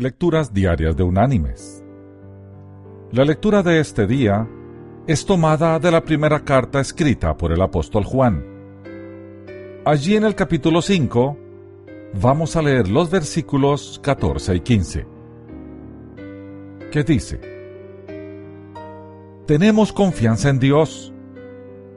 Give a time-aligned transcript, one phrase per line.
[0.00, 1.84] Lecturas Diarias de Unánimes.
[3.10, 4.48] La lectura de este día
[5.08, 8.44] es tomada de la primera carta escrita por el apóstol Juan.
[9.84, 11.36] Allí en el capítulo 5
[12.22, 15.06] vamos a leer los versículos 14 y 15,
[16.92, 17.40] que dice,
[19.46, 21.12] Tenemos confianza en Dios,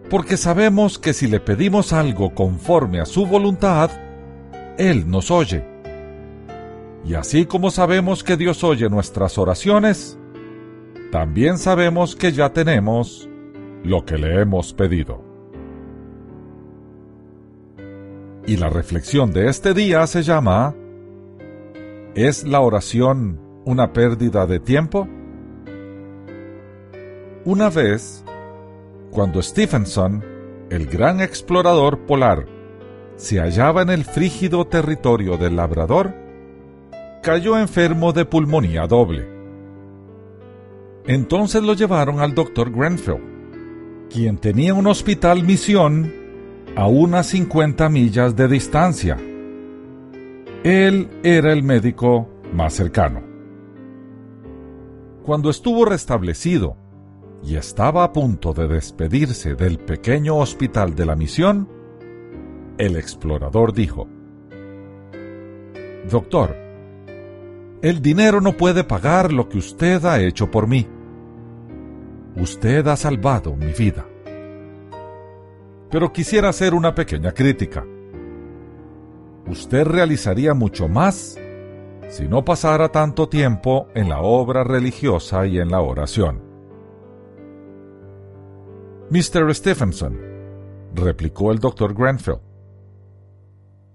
[0.09, 3.91] porque sabemos que si le pedimos algo conforme a su voluntad,
[4.79, 5.70] Él nos oye.
[7.03, 10.17] Y así como sabemos que Dios oye nuestras oraciones,
[11.11, 13.29] también sabemos que ya tenemos
[13.83, 15.23] lo que le hemos pedido.
[18.45, 20.75] Y la reflexión de este día se llama
[22.15, 25.07] ¿Es la oración una pérdida de tiempo?
[27.43, 28.23] Una vez,
[29.09, 30.23] cuando Stephenson,
[30.69, 32.45] el gran explorador polar,
[33.15, 36.13] se hallaba en el frígido territorio del Labrador,
[37.21, 39.27] cayó enfermo de pulmonía doble.
[41.05, 43.21] Entonces lo llevaron al doctor Grenfell,
[44.09, 46.11] quien tenía un hospital misión
[46.75, 49.17] a unas 50 millas de distancia.
[50.63, 53.21] Él era el médico más cercano.
[55.23, 56.77] Cuando estuvo restablecido
[57.43, 61.67] y estaba a punto de despedirse del pequeño hospital de la misión,
[62.77, 64.07] el explorador dijo,
[66.09, 66.70] Doctor,
[67.81, 70.87] el dinero no puede pagar lo que usted ha hecho por mí.
[72.35, 74.05] Usted ha salvado mi vida.
[75.89, 77.85] Pero quisiera hacer una pequeña crítica.
[79.47, 81.37] Usted realizaría mucho más
[82.07, 86.41] si no pasara tanto tiempo en la obra religiosa y en la oración.
[89.09, 89.53] Mr.
[89.55, 90.19] Stephenson,
[90.93, 92.39] replicó el doctor Grenfell,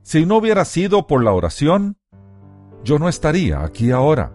[0.02, 1.98] si no hubiera sido por la oración,
[2.86, 4.30] yo no estaría aquí ahora.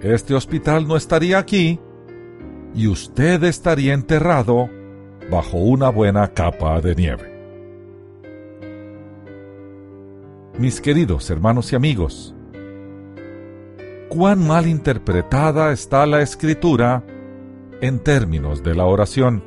[0.00, 1.78] Este hospital no estaría aquí
[2.74, 4.70] y usted estaría enterrado
[5.30, 7.34] bajo una buena capa de nieve.
[10.58, 12.34] Mis queridos hermanos y amigos,
[14.08, 17.04] cuán mal interpretada está la escritura
[17.82, 19.44] en términos de la oración.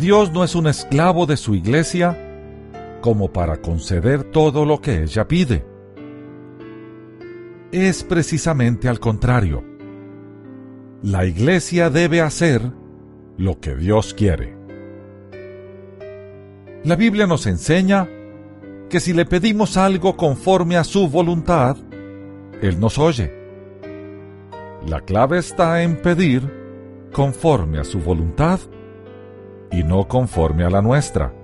[0.00, 2.25] Dios no es un esclavo de su iglesia
[3.06, 5.64] como para conceder todo lo que ella pide.
[7.70, 9.62] Es precisamente al contrario.
[11.04, 12.62] La iglesia debe hacer
[13.36, 14.56] lo que Dios quiere.
[16.82, 18.08] La Biblia nos enseña
[18.90, 21.76] que si le pedimos algo conforme a su voluntad,
[22.60, 23.32] Él nos oye.
[24.84, 26.42] La clave está en pedir
[27.12, 28.58] conforme a su voluntad
[29.70, 31.35] y no conforme a la nuestra.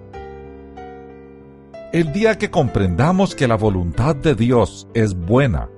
[1.92, 5.68] El día que comprendamos que la voluntad de Dios es buena,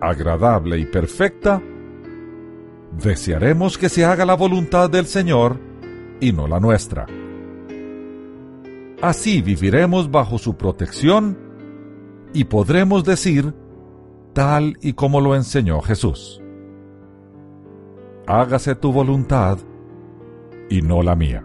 [0.00, 1.62] agradable y perfecta,
[3.00, 5.60] desearemos que se haga la voluntad del Señor
[6.20, 7.06] y no la nuestra.
[9.00, 11.38] Así viviremos bajo su protección
[12.34, 13.54] y podremos decir
[14.32, 16.42] tal y como lo enseñó Jesús.
[18.26, 19.58] Hágase tu voluntad
[20.68, 21.44] y no la mía.